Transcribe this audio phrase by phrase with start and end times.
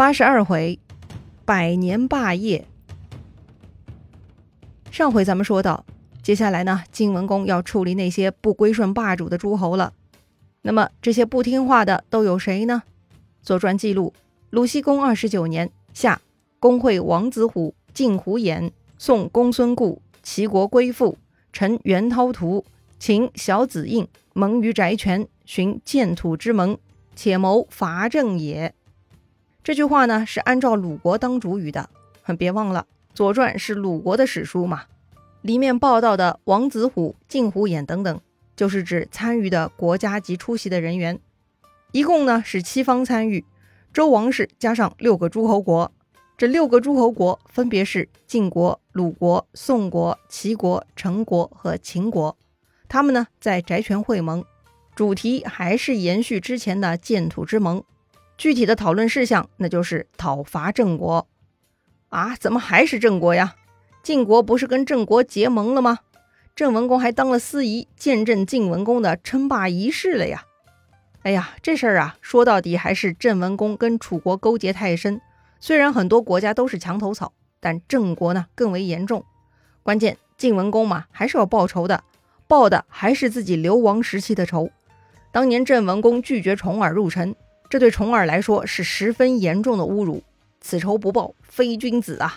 [0.00, 0.78] 八十二回，
[1.44, 2.66] 百年霸业。
[4.90, 5.84] 上回咱们说到，
[6.22, 9.92] 接下来呢，晋文公要处理那些不归顺霸主的诸侯了。
[10.62, 12.82] 那么这些不听话的都有谁呢？
[13.42, 14.14] 《左传》记录，
[14.48, 16.22] 鲁僖公二十九年夏，
[16.58, 21.18] 公会王子虎、晋胡衍，宋公孙固、齐国归附，
[21.52, 22.64] 陈元涛图，
[22.98, 26.78] 秦小子印盟于翟泉，寻建土之盟，
[27.14, 28.74] 且谋伐郑也。
[29.62, 31.90] 这句话呢是按照鲁国当主语的，
[32.38, 34.84] 别忘了《左传》是鲁国的史书嘛。
[35.42, 38.20] 里面报道的王子虎、晋虎眼等等，
[38.56, 41.20] 就是指参与的国家及出席的人员。
[41.92, 43.44] 一共呢是七方参与，
[43.92, 45.92] 周王室加上六个诸侯国。
[46.38, 52.34] 这六个诸侯国分别是晋国、鲁国、宋国、齐国、陈国和秦国。
[52.88, 54.42] 他们呢在翟泉会盟，
[54.94, 57.84] 主题还是延续之前的建土之盟。
[58.40, 61.28] 具体的讨论事项，那就是讨伐郑国
[62.08, 62.34] 啊？
[62.36, 63.54] 怎么还是郑国呀？
[64.02, 65.98] 晋国不是跟郑国结盟了吗？
[66.56, 70.44] 郑文公还当了司仪，见证晋文公的称霸仪式了呀！
[71.20, 75.20] 哎呀，这事儿啊，说到底还是郑文公跟楚国勾结太深。
[75.60, 79.22] 虽然很多国家都是墙头草，但郑国呢更为严重。
[79.82, 82.02] 关键晋文公嘛，还是要报仇的，
[82.48, 84.70] 报的还是自己流亡时期的仇。
[85.30, 87.36] 当年郑文公拒绝重耳入城。
[87.70, 90.24] 这对重耳来说是十分严重的侮辱，
[90.60, 92.36] 此仇不报非君子啊！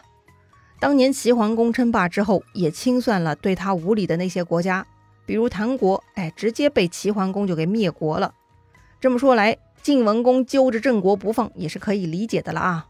[0.79, 4.85] 当年齐桓公称霸之后，也清算了对他无礼的那些国家，
[5.25, 8.31] 比如谭国，哎，直接被齐桓公就给灭国了。
[9.01, 12.85] 这么说来，晋文公揪着郑国不放也是可以理解的了啊！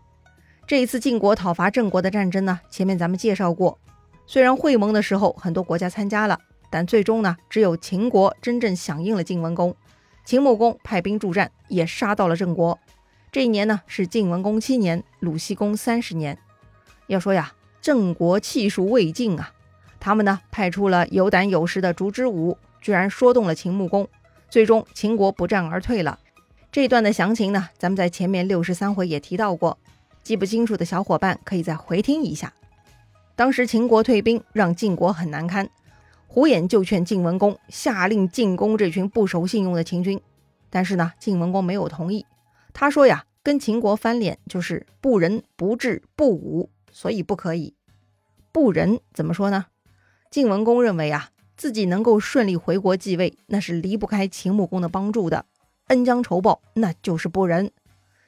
[0.68, 3.80] 这一次晋国讨伐郑国的战争呢，前面咱们介绍过，
[4.28, 6.38] 虽然会盟的时候很多国家参加了，
[6.70, 9.74] 但最终呢，只有秦国真正响应了晋文公。
[10.26, 12.80] 秦穆公派兵助战，也杀到了郑国。
[13.32, 16.38] 这一年呢，是晋文公七年，鲁僖公三十年。
[17.08, 19.52] 要说呀，郑国气数未尽啊，
[20.00, 24.08] 他们呢派出了有胆有识的烛之武，居然说动了秦穆公，
[24.50, 26.20] 最终秦国不战而退了。
[26.72, 29.78] 这段的详情呢，咱们在前面六十三回也提到过，
[30.24, 32.54] 记不清楚的小伙伴可以再回听一下。
[33.36, 35.70] 当时秦国退兵，让晋国很难堪。
[36.34, 40.20] 胡衍就劝晋文公下令进攻这群不守信用的秦军，
[40.72, 42.26] 但是呢，晋文公没有同意。
[42.74, 47.76] 他说呀，跟秦国翻脸就是不仁不智不武，所以不可以。
[48.52, 49.66] 不仁怎么说呢？
[50.32, 55.46] 晋文公认为啊，自己能够顺利回国继位，那是离不开秦穆公的帮助的，
[55.90, 57.70] 恩将仇报那就是不仁。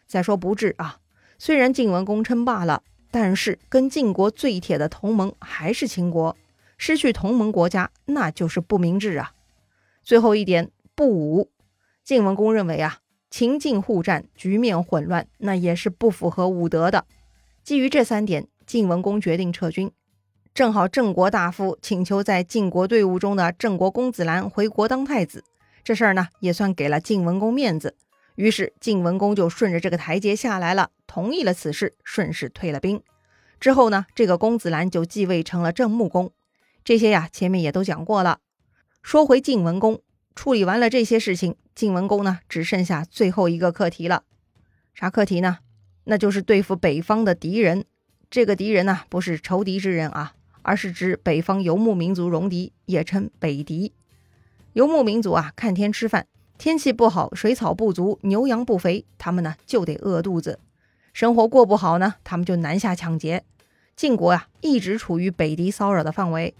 [0.05, 0.99] 再说不智啊，
[1.39, 6.37] 虽然晋文公称霸了，但是跟晋国最铁的同盟还是秦国。
[6.77, 9.33] 失去同盟国家，那就是不明智啊。
[10.03, 11.51] 最后一点，不武。
[12.03, 12.99] 晋文公认为啊，
[13.31, 17.05] 秦晋互战，局面混乱，那也是不符合武德的。
[17.63, 19.91] 基于这三点，晋文公决定撤军。
[20.53, 25.43] 正好郑国大夫请求在晋国队伍中的郑国公子兰回国当太子，
[25.83, 27.95] 这事儿呢也算给了晋文公面子。
[28.35, 33.01] 于是晋文公就顺着这个台阶下来了，同意了此事，顺势退了兵。
[33.59, 36.31] 之后呢，这个公子兰就继位成了郑穆公。
[36.85, 38.41] 这些呀，前面也都讲过了。
[39.01, 40.01] 说回晋文公，
[40.35, 44.21] 处理完了这些事情，晋文公呢，只剩下最后一个课题了。
[44.93, 45.57] 啥课题呢？
[46.03, 47.85] 那就是对付北方的敌人。
[48.29, 53.91] 这个敌人呢，不是仇敌之人啊，而是指北方游牧民族戎狄，也称北狄。
[54.73, 56.27] 游牧民族啊，看天吃饭，
[56.59, 60.59] 天气不好，水草不足，牛羊不肥，他们呢就得饿肚子。
[61.13, 63.43] 生活过不好呢，他们就南下抢劫。
[63.95, 66.53] 晋国呀，一直处于北狄骚扰的范围。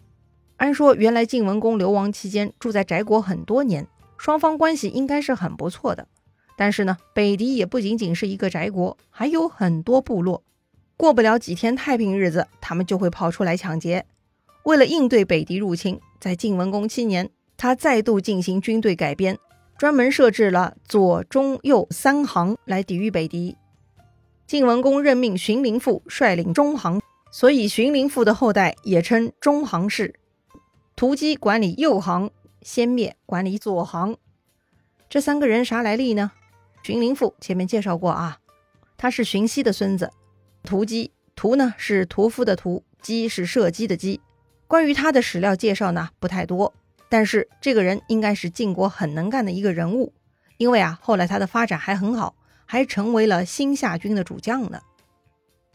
[0.58, 6.08] 按说，原来晋文公流亡期间住在翟国很多年，双方关系应该是很不错的。
[6.58, 10.42] 但是呢，北狄也不仅仅是一个翟国，还有很多部落。
[10.96, 14.06] 过不了几天太平日子，他们就会跑出来抢劫。
[14.64, 19.38] 为了应对北狄入侵，在晋文公七年，他再度进行军队改编，
[19.78, 23.58] 专门设置了左、中、右三行来抵御北狄。
[24.48, 30.16] 晋文公任命荀林父率领中行，所以荀林父的后代也称中行氏。
[30.98, 32.32] 屠姬管理右行，
[32.62, 34.16] 先灭管理左行。
[35.10, 36.32] 这三个人啥来历呢？
[36.84, 38.40] 荀林父前面介绍过啊，
[38.96, 40.10] 他是荀息的孙子。
[40.64, 44.22] 屠鸡，屠呢是屠夫的屠，鸡是射击的鸡。
[44.68, 46.74] 关于他的史料介绍呢不太多，
[47.10, 50.14] 但是这个人应该是晋国很能干的一个人物，
[50.56, 54.80] 因为啊后来他的发展还很好，还成为了新夏军的主将呢。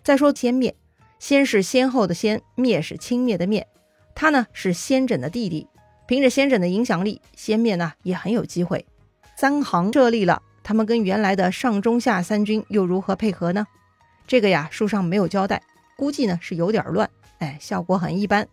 [0.03, 0.75] 再说先灭，
[1.19, 3.69] 先是先后的先，灭是轻蔑的灭。
[4.15, 5.67] 他呢是先轸的弟弟，
[6.07, 8.85] 凭着先轸的影响力，先灭呢也很有机会。
[9.37, 13.67] 三行设立了，他们跟原来的上中下三军又如何配合呢？
[14.27, 15.63] 这个呀书上没有交代，
[15.97, 17.09] 估计呢是有点乱，
[17.39, 18.47] 哎，效果很一般。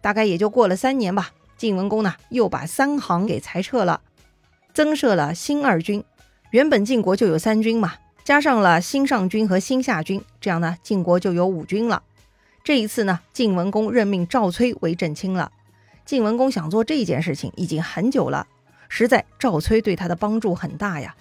[0.00, 4.00] 大概也就过了三年吧，晋文公呢又把三行给裁撤了，
[4.74, 6.04] 增设了新二军。
[6.50, 12.02] 原本晋国就有三军嘛，加上了新上军和新下军，这样呢晋国就有五军了。
[12.64, 15.52] 这一次呢，晋文公任命赵崔为正卿了。
[16.06, 18.46] 晋文公想做这件事情已经很久了，
[18.88, 21.14] 实在赵崔对他的帮助很大呀。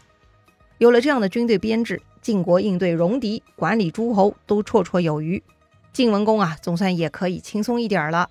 [0.77, 5.43] 有了这样的军队编制，晋国应对戎狄、管理诸侯都绰绰有余。
[5.91, 8.29] 晋文公啊，总算也可以轻松一点了。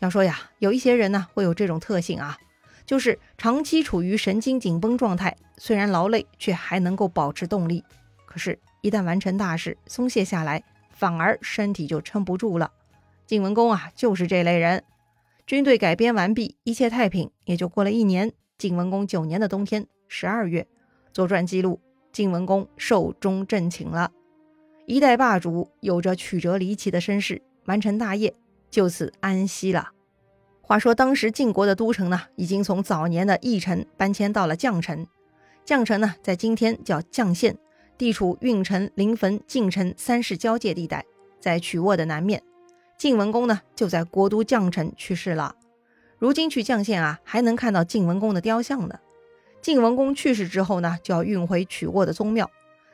[0.00, 2.36] 要说呀，有一些人呢会有这种特性啊，
[2.84, 7.82] 就是长期处于神经紧绷状态，虽然劳累，却还能够保持动力。
[8.26, 10.62] 可是，一旦完成大事，松懈下来，
[10.96, 12.72] 反而身体就撑不住了。
[13.26, 14.82] 晋文公啊，就是这类人。
[15.46, 18.32] 军队改编完毕，一切太平，也就过了一年。
[18.58, 20.62] 晋文公九年的冬天，十二月，
[21.12, 24.10] 《左传》记录，晋文公寿终正寝了。
[24.86, 28.34] 一代霸主有着曲折离奇的身世，完成大业。
[28.70, 29.90] 就此安息了。
[30.60, 35.06] 话说当时晋国的都城呢，已经从早年的翼城搬迁到了绛城。
[35.64, 37.56] 绛城呢，在今天叫绛县，
[37.98, 41.04] 地处运城、临汾、晋城三市交界地带，
[41.40, 42.42] 在曲沃的南面。
[42.98, 45.54] 晋文公呢，就在国都绛城去世了。
[46.18, 48.98] 如今去绛县啊，还能看到晋文公的雕像呢。
[49.60, 52.50] 晋文公去世之后呢，就要运回曲沃的宗庙。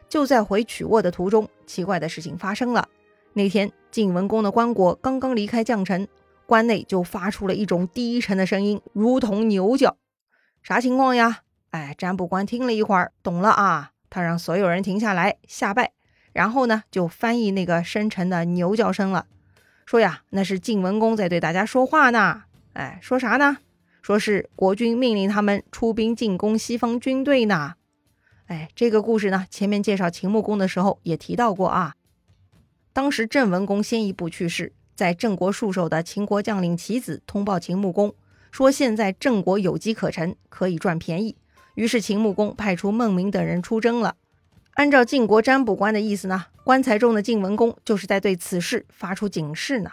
[0.09, 2.89] 就在回曲沃的途中，奇怪的事情发生了。
[3.33, 6.07] 那天，晋文公的棺椁刚刚离开绛城，
[6.47, 9.97] 关内就发出了一种低沉的声音，如同牛叫。
[10.63, 11.43] 啥情况呀？
[11.71, 13.92] 哎，占卜官听了一会儿，懂了啊。
[14.13, 15.93] 他让所有人停下来下拜，
[16.35, 19.27] 然后呢，就翻译那个深沉的牛叫声了，
[19.87, 22.43] 说呀，那是晋文公在对大家说话呢。
[22.75, 23.57] 哎，说啥呢？
[24.03, 27.77] 说是国君命令他们出兵进攻西方军队呢。
[28.49, 31.95] 哎，这个故事呢，前面介绍秦穆公的时候也提到过啊。
[32.93, 38.15] 当时郑文公先一步去世，在郑国戍守的秦国将领齐子通报秦穆公，
[38.51, 41.37] 说现在郑国有机可乘，可以赚便宜。
[41.75, 44.17] 于是秦穆公派出孟明等人出征了。
[44.75, 49.91] 按照晋国占卜官的意思呢，棺材中的晋文公就是在对此事发出警示呢。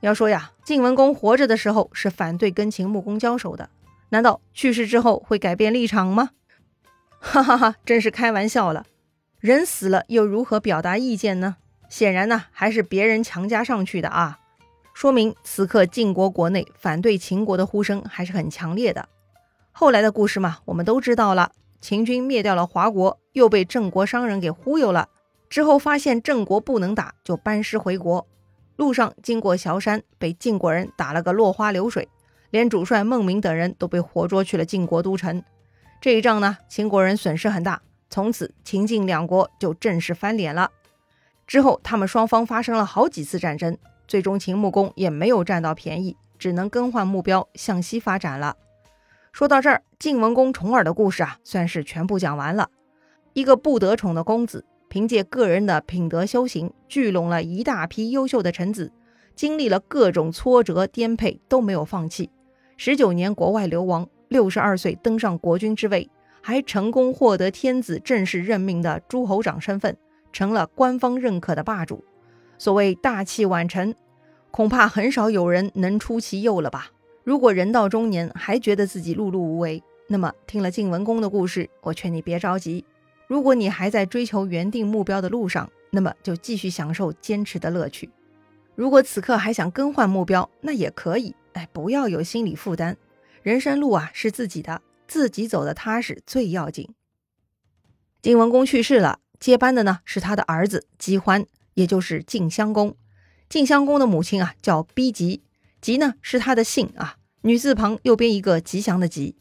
[0.00, 3.68] 要说呀，晋文公活着的时候是反对跟秦穆公交手的，
[4.08, 6.30] 难道去世之后会改变立场吗？
[7.20, 8.86] 哈哈哈，真是开玩笑了。
[9.38, 11.56] 人死了又如何表达意见呢？
[11.90, 14.38] 显然呢，还是别人强加上去的啊！
[14.94, 19.08] 说明此刻晋国国内反对秦国的呼声还是很强烈的。
[19.80, 21.52] 后来的故事嘛，我们都知道了。
[21.80, 25.08] 秦军灭掉了华国，又被郑国商人给忽悠了。
[25.48, 28.26] 之后发现郑国不能打，就班师回国。
[28.76, 32.06] 路上经过崤山，被晋国人打了个落花流水，
[32.50, 35.42] 连主帅孟明等人都被活捉去了晋国都城。
[35.98, 37.80] 这一仗呢，秦国人损失很大，
[38.10, 40.70] 从此秦晋两国就正式翻脸了。
[41.46, 48.54] 之后，他们双方发生了好几次战争，最终秦穆公也没有占到便宜，只能更换目标向西发展了。
[49.32, 52.68] 说到这儿，晋文公重耳的故事啊，算是全部讲完了。
[53.32, 58.92] 一个不得宠的公子，凭借个人的品德修行，聚拢了一大批优秀的臣子，
[59.34, 62.30] 经历了各种挫折颠沛都没有放弃。
[62.76, 66.10] 十九年国外流亡，六十二岁登上国君之位，
[66.42, 69.96] 还成功获得天子正式任命的诸侯长身份。
[70.32, 72.04] 成了官方认可的霸主，
[72.56, 73.92] 所谓大器晚成，
[74.52, 76.90] 恐怕很少有人能出其右了吧？
[77.30, 82.84] 如果人到中年还觉得自己碌碌无为，那么听了晋文公的故事，我劝你别着急。
[83.28, 88.10] 如果你还在追求原定目标的路上，那么就继续享受坚持的乐趣。
[88.74, 91.32] 如果此刻还想更换目标，那也可以。
[91.52, 92.96] 哎，不要有心理负担，
[93.44, 96.92] 人生路啊是自己的，自己走的踏实最要紧。
[98.20, 99.20] 晋文公去世了。
[99.38, 102.96] 接班的呢是他的儿子姬欢，也就是晋襄公。
[103.48, 105.44] 晋襄公的母亲啊叫逼吉，
[105.80, 109.36] 吉呢是他的姓啊，女字旁右边一个吉祥的吉。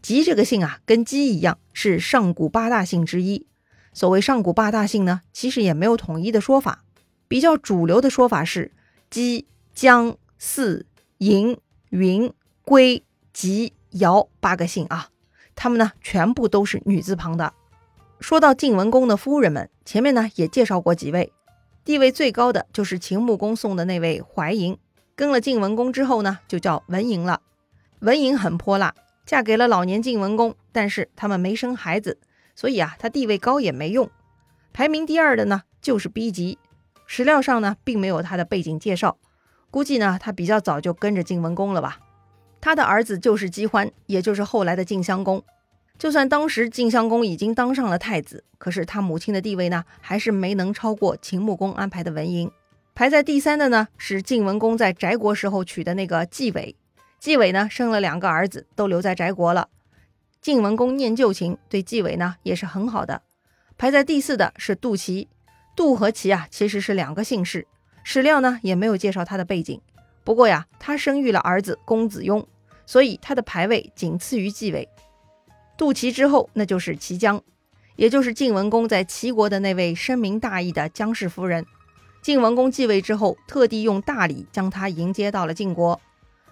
[0.00, 3.46] 吉这个姓啊跟姬一样是上古八大姓之一。
[3.92, 6.84] 所谓上古八大姓呢，其实也没有统一的说法，
[7.26, 8.70] 比较主流的说法是
[9.10, 10.84] 姬、姜、姒、
[11.18, 11.56] 嬴、
[11.88, 12.32] 云、
[12.64, 13.02] 归、
[13.32, 15.08] 吉、尧八个姓啊，
[15.56, 17.54] 他们呢全部都是女字旁的。
[18.20, 21.32] 说到晋文公的夫人们，前面呢也介绍过几位，
[21.84, 24.76] 地位最高的就是秦穆公送的那位怀嬴，
[25.18, 27.40] 跟了晋文公之后呢，就叫文嬴了。
[27.98, 28.94] 文嬴很泼辣，
[29.26, 32.20] 嫁给了老年晋文公，但是他们没生孩子，
[32.54, 34.08] 所以啊，他地位高也没用。
[34.72, 36.56] 排名第二的呢，就是逼吉，
[37.04, 39.18] 史料上呢并没有他的背景介绍，
[39.72, 41.98] 估计呢他比较早就跟着晋文公了吧。
[42.60, 45.42] 他的儿子就是姬欢，也就是后来的晋襄公。
[45.98, 52.48] 就算当时晋襄公已经当上了太子，可是他母亲的地位呢，还是没能超过秦穆公安排的文嬴。
[52.98, 56.74] 排在第三的呢，是晋文公在翟国时候娶的那个季韦。
[57.20, 59.68] 季韦呢，生了两个儿子，都留在翟国了。
[60.42, 63.22] 晋文公念旧情，对季韦呢也是很好的。
[63.76, 65.28] 排在第四的是杜齐，
[65.76, 67.68] 杜和齐啊，其实是两个姓氏，
[68.02, 69.80] 史料呢也没有介绍他的背景。
[70.24, 72.44] 不过呀，他生育了儿子公子雍，
[72.84, 74.88] 所以他的排位仅次于季韦。
[75.76, 77.40] 杜齐之后，那就是齐姜，
[77.94, 81.64] 也就是晋文公在齐国的那位深明大义的姜氏夫人。
[82.20, 86.00] 晋文公继位之后，特地用大礼将她迎接到了晋国。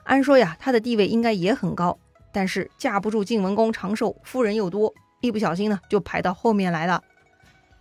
[0.05, 1.99] 按说呀，她的地位应该也很高，
[2.33, 7.03] 但是架不住晋文公长寿，夫人又多，一不小心呢，就排到后面来了。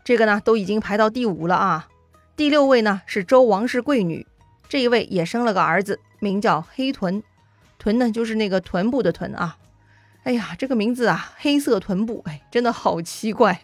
[0.04, 1.88] 这个呢，都已经排到第五了啊。
[2.36, 4.28] 第六位呢是周王室贵女，
[4.68, 7.24] 这一位也生了个儿子，名叫黑臀。
[7.78, 9.58] 臀呢，就是那个臀部的臀啊。
[10.24, 13.62] 哎呀，这个名字啊，黑色臀部，哎，真的好奇怪。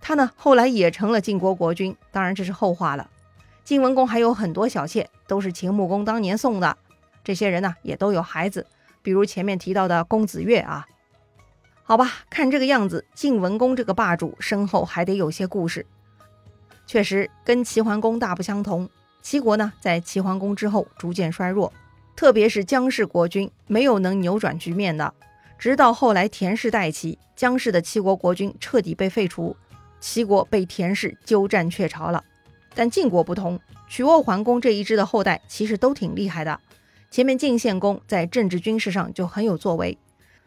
[0.00, 3.10] 他呢，后来也成了晋国国君，当然这是后话了。
[3.70, 6.76] 晋文公还有很多小妾，都是秦穆公当年送的。
[7.22, 8.66] 这些人呢，也都有孩子，
[9.00, 10.88] 比如前面提到的公子越啊。
[11.84, 15.86] 好吧，看这个样子，晋文公这个霸主身后还得有些故事。
[16.84, 18.90] 确实，跟齐桓公大不相同。
[19.22, 21.72] 齐国呢，在齐桓公之后逐渐衰弱，
[22.16, 25.14] 特别是姜氏国君没有能扭转局面的。
[25.56, 29.56] 直到后来田氏代齐，姜氏的齐国国君彻底被废除，
[30.00, 32.24] 齐国被田氏鸠占鹊巢了。
[32.74, 33.58] 但晋国不同，
[33.88, 36.60] 曲沃桓公这一支的后代其实都挺厉害的。
[37.10, 39.98] 前面晋献公在政治军事上就很有作为，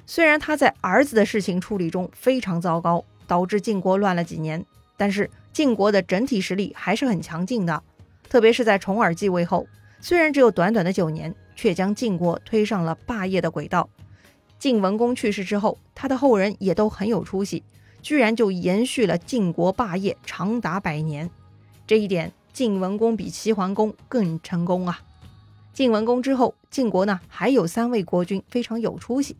[0.05, 4.65] 虽然他在儿子的事情处理中非常糟糕，导致晋国乱了几年，
[4.95, 7.83] 但是晋国的整体实力还是很强劲的。
[8.29, 9.67] 特别是在重耳继位后，
[9.99, 13.89] 虽然只有短短的九年，却将晋国推上了霸业的轨道。
[14.57, 17.61] 晋文公去世之后，他的后人也都很有出息，
[18.01, 21.29] 居然就延续了晋国霸业长达百年。
[21.85, 25.01] 这一点，晋文公比齐桓公更成功啊！
[25.73, 29.35] 晋文公之后，晋国呢还有三位国君非常有出息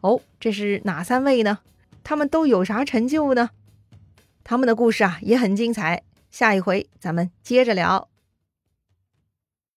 [0.00, 0.20] 哦。
[0.40, 1.58] 这是哪三位呢？
[2.02, 3.50] 他们都有啥成就呢？
[4.44, 6.02] 他们的故事啊也很精彩。
[6.30, 8.08] 下一回咱们接着聊。